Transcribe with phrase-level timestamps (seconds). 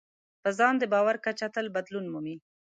[0.41, 2.35] په ځان د باور کچه تل بدلون مومي.